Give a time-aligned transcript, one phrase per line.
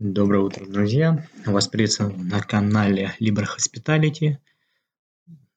[0.00, 1.26] Доброе утро, друзья!
[1.44, 4.38] Вас приветствую на канале Libre Hospitality,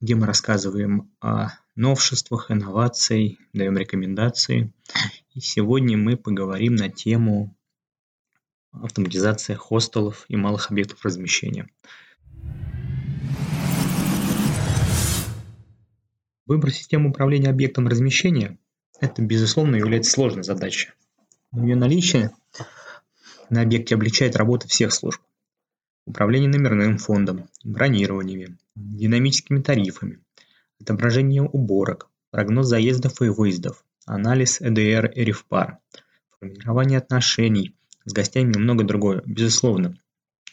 [0.01, 4.73] где мы рассказываем о новшествах, инновациях, даем рекомендации.
[5.33, 7.55] И сегодня мы поговорим на тему
[8.73, 11.69] автоматизации хостелов и малых объектов размещения.
[16.45, 18.57] Выбор системы управления объектом размещения–
[18.99, 20.89] это, безусловно, является сложной задачей.
[21.53, 22.31] Ее наличие
[23.53, 25.21] на объекте облегчает работу всех служб.
[26.05, 30.19] Управление номерным фондом, бронированиями, динамическими тарифами,
[30.81, 35.77] отображение уборок, прогноз заездов и выездов, анализ EDR и REFPAR,
[36.39, 39.21] формирование отношений с гостями и многое другое.
[39.25, 39.95] Безусловно,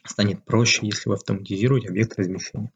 [0.05, 2.71] станет проще, если вы автоматизируете объект размещения.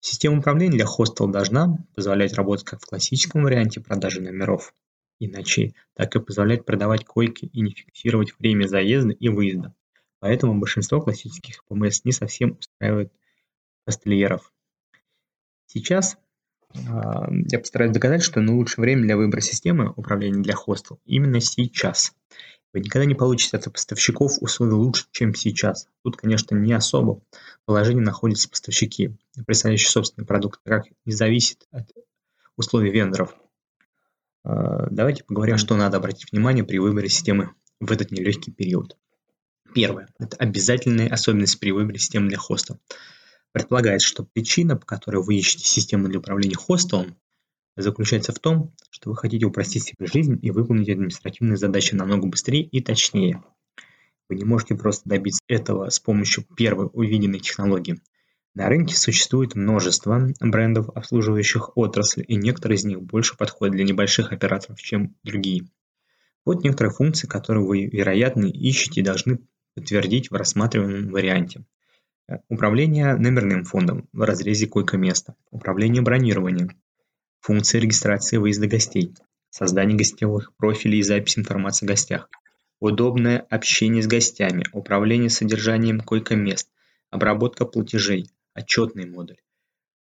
[0.00, 4.74] Система управления для хостела должна позволять работать как в классическом варианте продажи номеров
[5.22, 9.72] и ночей, так и позволять продавать койки и не фиксировать время заезда и выезда.
[10.18, 13.12] Поэтому большинство классических ПМС не совсем устраивает
[13.86, 14.52] хостельеров.
[15.66, 16.16] Сейчас
[16.74, 16.78] э,
[17.50, 22.14] я постараюсь доказать, что наилучшее время для выбора системы управления для хостел именно сейчас.
[22.72, 25.88] Вы никогда не получите от поставщиков условия лучше, чем сейчас.
[26.02, 27.20] Тут, конечно, не особо
[27.64, 31.86] положение находятся поставщики, представляющие собственный продукт, как не зависит от
[32.56, 33.36] условий вендоров.
[34.44, 38.96] А, давайте поговорим, что надо обратить внимание при выборе системы в этот нелегкий период.
[39.74, 40.08] Первое.
[40.18, 42.78] Это обязательная особенность при выборе системы для хоста.
[43.52, 47.16] Предполагается, что причина, по которой вы ищете систему для управления хостелом,
[47.76, 52.62] заключается в том, что вы хотите упростить себе жизнь и выполнить административные задачи намного быстрее
[52.62, 53.42] и точнее.
[54.28, 58.00] Вы не можете просто добиться этого с помощью первой увиденной технологии.
[58.54, 64.30] На рынке существует множество брендов, обслуживающих отрасль, и некоторые из них больше подходят для небольших
[64.30, 65.68] операторов, чем другие.
[66.44, 69.38] Вот некоторые функции, которые вы, вероятно, ищете и должны
[69.74, 71.64] подтвердить в рассматриваемом варианте.
[72.48, 76.70] Управление номерным фондом в разрезе койко-места, управление бронированием,
[77.40, 79.14] функции регистрации выезда гостей,
[79.48, 82.28] создание гостевых профилей и запись информации о гостях,
[82.80, 86.68] удобное общение с гостями, управление содержанием койко-мест,
[87.10, 89.38] обработка платежей, отчетный модуль.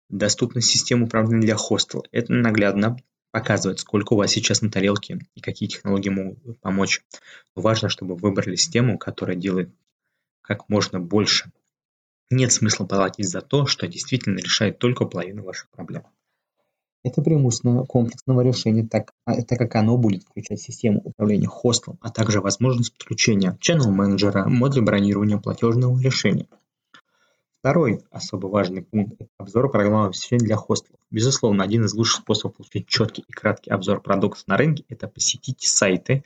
[0.10, 2.04] Доступность систем управления для хостела.
[2.12, 2.98] Это наглядно
[3.32, 7.02] показывает, сколько у вас сейчас на тарелке и какие технологии могут помочь.
[7.56, 9.70] Но важно, чтобы вы выбрали систему, которая делает
[10.42, 11.52] как можно больше.
[12.32, 16.04] Нет смысла платить за то, что действительно решает только половину ваших проблем.
[17.04, 22.09] Это преимущество комплексного решения, так, а, так как оно будет включать систему управления хостелом, а
[22.09, 26.48] также возможность подключения channel менеджера, модуля бронирования платежного решения.
[27.59, 31.02] Второй особо важный пункт– обзор программного обеспечения для хостелов.
[31.12, 35.62] Безусловно, один из лучших способов получить четкий и краткий обзор продуктов на рынке– это посетить
[35.62, 36.24] сайты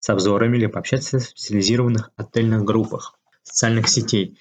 [0.00, 4.38] с обзорами или пообщаться в специализированных отельных группах социальных сетей.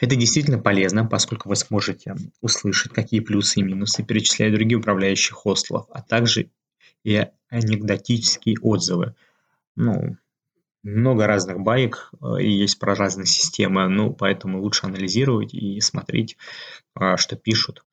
[0.00, 5.86] Это действительно полезно, поскольку вы сможете услышать, какие плюсы и минусы перечисляют другие управляющие хостелов,
[5.90, 6.50] а также
[7.04, 9.14] и анекдотические отзывы.
[9.76, 10.16] Ну,
[10.82, 16.36] много разных баек э, и есть про разные системы, ну, поэтому лучше анализировать и смотреть,
[16.94, 17.84] а, что пишут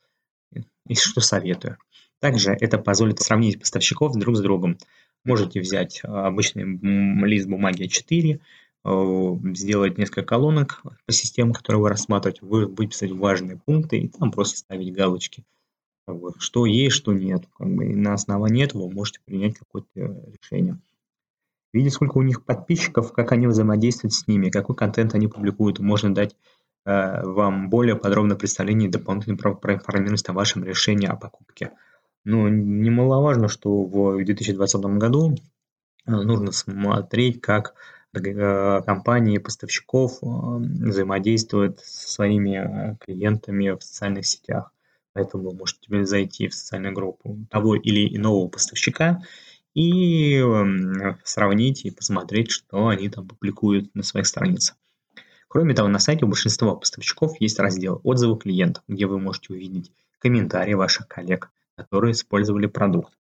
[0.88, 1.78] и что советую.
[2.20, 4.78] Также это позволит сравнить поставщиков друг с другом.
[5.26, 6.64] Можете взять а, обычный
[7.28, 8.40] лист бумаги А4,
[8.86, 14.32] э, сделать несколько колонок по системам, которые вы рассматриваете, вы выписать важные пункты и там
[14.32, 15.44] просто ставить галочки,
[16.40, 17.44] что есть, что нет.
[17.60, 19.90] И на основании этого вы можете принять какое-то
[20.42, 20.80] решение
[21.74, 25.80] видеть, сколько у них подписчиков, как они взаимодействуют с ними, какой контент они публикуют.
[25.80, 26.36] Можно дать
[26.86, 31.72] э, вам более подробное представление и дополнительную проинформированность о вашем решении о покупке.
[32.28, 35.34] Но немаловажно, что в 2020 году
[36.06, 37.74] э, нужно смотреть, как
[38.14, 44.74] э, компании поставщиков э, взаимодействуют со своими клиентами в социальных сетях.
[45.14, 49.22] Поэтому вы можете зайти в социальную группу того или иного поставщика
[49.78, 50.44] и
[51.24, 54.76] сравнить и посмотреть, что они там публикуют на своих страницах.
[55.48, 59.92] Кроме того, на сайте у большинства поставщиков есть раздел «Отзывы клиентов», где вы можете увидеть
[60.18, 63.14] комментарии ваших коллег, которые использовали продукт.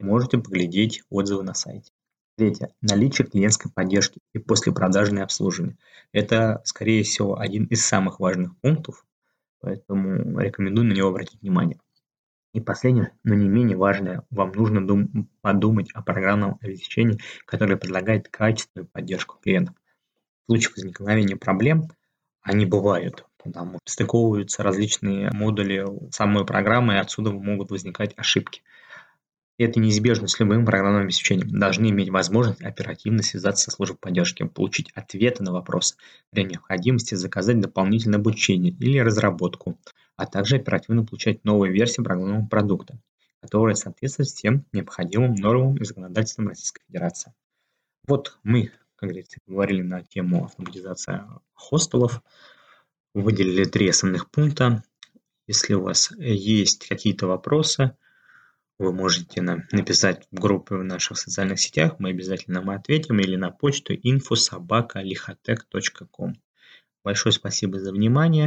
[0.00, 1.92] Можете поглядеть отзывы на сайте.
[2.36, 2.74] Третье.
[2.82, 5.78] Наличие клиентской поддержки и послепродажное обслуживание.
[6.10, 9.06] Это, скорее всего, один из самых важных пунктов,
[9.60, 11.78] поэтому рекомендую на него обратить внимание.
[12.54, 18.28] И последнее, но не менее важное, вам нужно дум- подумать о программном обеспечении, которое предлагает
[18.28, 19.74] качественную поддержку клиентов.
[20.46, 21.88] В случае возникновения проблем,
[22.42, 28.62] они бывают, потому что стыковываются различные модули самой программы, и отсюда могут возникать ошибки.
[29.58, 34.90] Это неизбежно с любым программным обеспечением, должны иметь возможность оперативно связаться со службой поддержки, получить
[34.94, 35.96] ответы на вопросы,
[36.30, 39.78] при необходимости заказать дополнительное обучение или разработку,
[40.16, 42.98] а также оперативно получать новые версии программного продукта,
[43.40, 47.32] которые соответствуют всем необходимым нормам и законодательствам Российской Федерации.
[48.06, 51.22] Вот мы, как говорится, говорили на тему автоматизации
[51.54, 52.22] хостелов,
[53.14, 54.82] выделили три основных пункта.
[55.46, 57.96] Если у вас есть какие-то вопросы,
[58.78, 63.36] вы можете нам написать в группе в наших социальных сетях, мы обязательно вам ответим, или
[63.36, 66.34] на почту info.sobaka.lihatech.com.
[67.04, 68.42] Большое спасибо за внимание.